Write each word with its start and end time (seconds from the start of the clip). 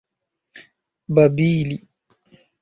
babili 1.15 1.75